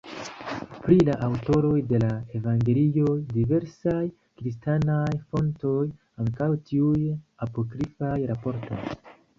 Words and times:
Pri 0.85 0.95
la 1.09 1.17
aŭtoroj 1.25 1.73
de 1.91 1.99
la 2.03 2.09
evangelioj 2.39 3.13
diversaj 3.35 4.01
kristanaj 4.41 5.05
fontoj, 5.29 5.87
ankaŭ 6.27 6.53
tiuj 6.73 7.01
apokrifaj 7.49 8.15
raportas. 8.35 9.01